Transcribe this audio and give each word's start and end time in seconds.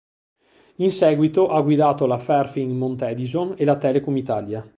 In 0.77 0.89
seguito 0.91 1.49
ha 1.49 1.61
guidato 1.61 2.07
la 2.07 2.17
Ferfin-Montedison 2.17 3.53
e 3.55 3.63
la 3.65 3.77
Telecom 3.77 4.17
Italia. 4.17 4.67